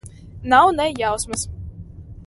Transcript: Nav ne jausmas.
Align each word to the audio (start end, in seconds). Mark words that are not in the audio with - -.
Nav 0.53 0.71
ne 0.79 0.87
jausmas. 1.01 1.47